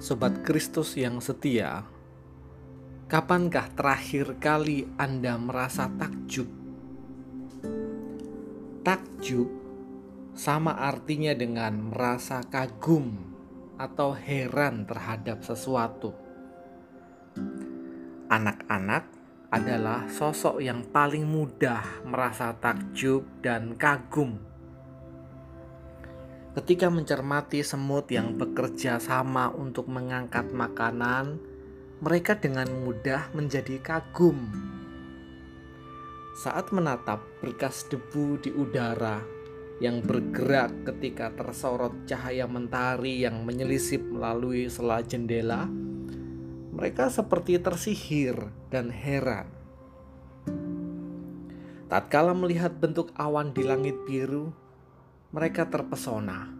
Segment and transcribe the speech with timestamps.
[0.00, 1.84] Sobat Kristus yang setia,
[3.04, 6.48] kapankah terakhir kali Anda merasa takjub?
[8.80, 9.48] Takjub
[10.32, 13.12] sama artinya dengan merasa kagum
[13.76, 16.16] atau heran terhadap sesuatu.
[18.32, 19.04] Anak-anak
[19.52, 24.40] adalah sosok yang paling mudah merasa takjub dan kagum
[26.50, 31.38] Ketika mencermati semut yang bekerja sama untuk mengangkat makanan,
[32.02, 34.50] mereka dengan mudah menjadi kagum.
[36.34, 39.22] Saat menatap berkas debu di udara
[39.78, 45.70] yang bergerak ketika tersorot cahaya mentari yang menyelisip melalui sela jendela,
[46.74, 48.34] mereka seperti tersihir
[48.74, 49.46] dan heran.
[51.86, 54.50] Tatkala melihat bentuk awan di langit biru,
[55.30, 56.50] mereka terpesona.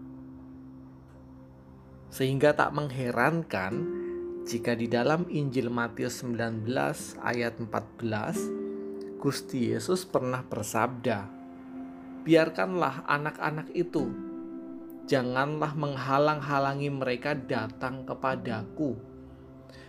[2.06, 3.82] Sehingga tak mengherankan
[4.46, 6.70] jika di dalam Injil Matius 19
[7.18, 11.26] ayat 14 Gusti Yesus pernah bersabda,
[12.22, 14.06] "Biarkanlah anak-anak itu,
[15.10, 18.94] janganlah menghalang-halangi mereka datang kepadaku,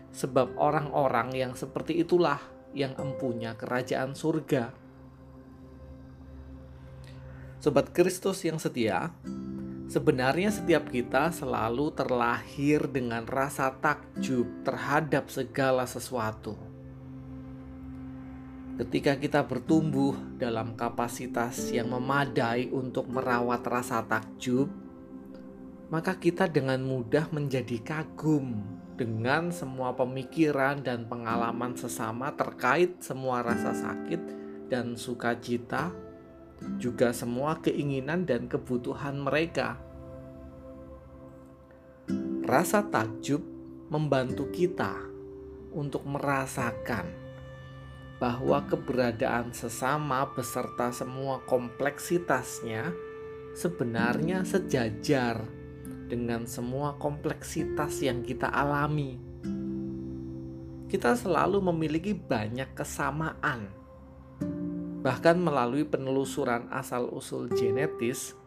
[0.09, 2.42] sebab orang-orang yang seperti itulah
[2.73, 4.80] yang empunya kerajaan surga."
[7.62, 9.14] Sobat Kristus yang setia,
[9.86, 16.58] sebenarnya setiap kita selalu terlahir dengan rasa takjub terhadap segala sesuatu.
[18.82, 24.66] Ketika kita bertumbuh dalam kapasitas yang memadai untuk merawat rasa takjub,
[25.94, 28.58] maka kita dengan mudah menjadi kagum
[28.98, 34.22] dengan semua pemikiran dan pengalaman sesama terkait semua rasa sakit
[34.66, 35.94] dan sukacita
[36.78, 39.78] juga semua keinginan dan kebutuhan mereka.
[42.45, 43.42] Rasa takjub
[43.90, 44.98] membantu kita
[45.72, 47.08] untuk merasakan
[48.21, 52.94] bahwa keberadaan sesama beserta semua kompleksitasnya
[53.58, 55.42] sebenarnya sejajar
[56.05, 59.17] dengan semua kompleksitas yang kita alami.
[60.92, 63.80] Kita selalu memiliki banyak kesamaan
[65.02, 68.38] Bahkan melalui penelusuran asal-usul genetis,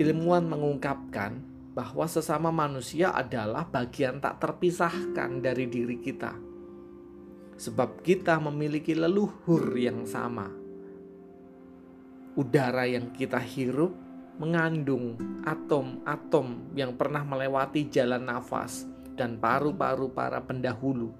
[0.00, 1.44] ilmuwan mengungkapkan
[1.76, 6.32] bahwa sesama manusia adalah bagian tak terpisahkan dari diri kita.
[7.60, 10.48] Sebab kita memiliki leluhur yang sama.
[12.38, 13.92] Udara yang kita hirup
[14.38, 18.86] mengandung atom-atom yang pernah melewati jalan nafas
[19.18, 21.10] dan paru-paru para pendahulu.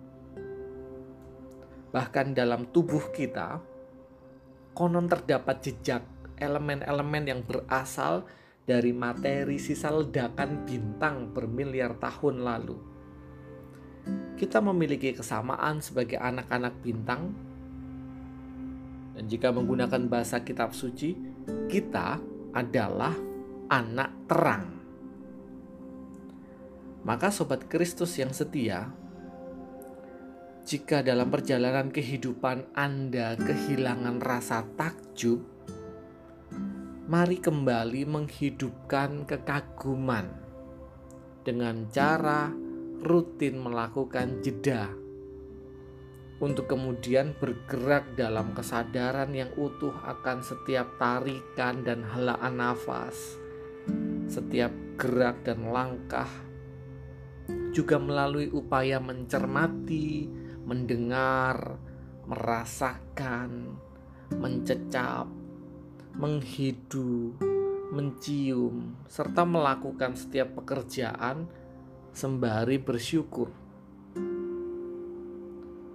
[1.90, 3.58] Bahkan dalam tubuh kita,
[4.78, 6.06] konon terdapat jejak
[6.38, 8.30] elemen-elemen yang berasal
[8.62, 12.78] dari materi sisa ledakan bintang bermiliar tahun lalu.
[14.38, 17.34] Kita memiliki kesamaan sebagai anak-anak bintang,
[19.18, 21.18] dan jika menggunakan bahasa Kitab Suci,
[21.66, 22.22] kita
[22.54, 23.18] adalah
[23.66, 24.78] anak terang.
[27.02, 28.94] Maka, sobat Kristus yang setia,
[30.68, 35.40] jika dalam perjalanan kehidupan Anda kehilangan rasa takjub,
[37.08, 40.28] mari kembali menghidupkan kekaguman
[41.40, 42.52] dengan cara
[43.00, 44.92] rutin melakukan jeda
[46.36, 53.40] untuk kemudian bergerak dalam kesadaran yang utuh akan setiap tarikan dan helaan nafas,
[54.28, 54.68] setiap
[55.00, 56.28] gerak dan langkah,
[57.72, 61.80] juga melalui upaya mencermati, mendengar,
[62.28, 63.80] merasakan,
[64.36, 65.24] mencecap,
[66.12, 67.32] menghidu,
[67.88, 71.48] mencium, serta melakukan setiap pekerjaan
[72.12, 73.48] sembari bersyukur.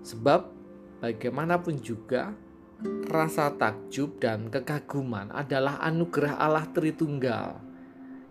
[0.02, 0.42] Sebab
[1.06, 2.34] bagaimanapun juga
[3.08, 7.62] rasa takjub dan kekaguman adalah anugerah Allah Tritunggal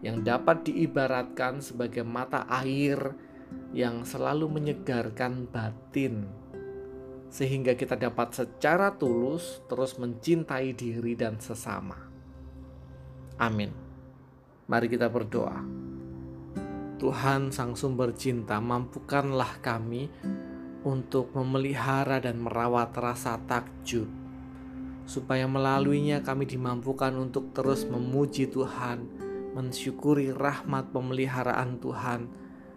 [0.02, 3.14] yang dapat diibaratkan sebagai mata air
[3.72, 6.28] yang selalu menyegarkan batin,
[7.32, 11.96] sehingga kita dapat secara tulus terus mencintai diri dan sesama.
[13.40, 13.72] Amin.
[14.68, 15.58] Mari kita berdoa.
[17.00, 20.06] Tuhan, Sang Sumber Cinta, mampukanlah kami
[20.86, 24.06] untuk memelihara dan merawat rasa takjub,
[25.02, 29.02] supaya melaluinya kami dimampukan untuk terus memuji Tuhan,
[29.56, 32.20] mensyukuri rahmat pemeliharaan Tuhan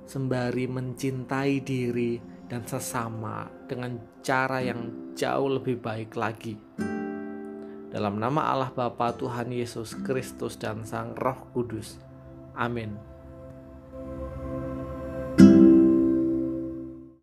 [0.05, 6.53] sembari mencintai diri dan sesama dengan cara yang jauh lebih baik lagi.
[7.89, 11.97] Dalam nama Allah Bapa Tuhan Yesus Kristus dan Sang Roh Kudus.
[12.53, 13.14] Amin.